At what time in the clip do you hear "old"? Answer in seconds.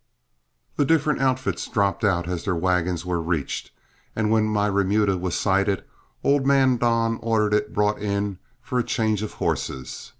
6.23-6.43